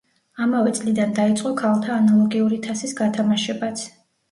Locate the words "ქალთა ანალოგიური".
1.61-2.61